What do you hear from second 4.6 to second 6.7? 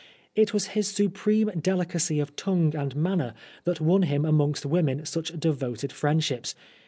women such devoted friendships.